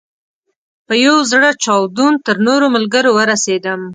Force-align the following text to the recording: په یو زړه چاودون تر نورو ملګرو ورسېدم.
په 0.87 0.93
یو 1.05 1.17
زړه 1.31 1.49
چاودون 1.63 2.13
تر 2.25 2.35
نورو 2.47 2.65
ملګرو 2.75 3.11
ورسېدم. 3.13 3.81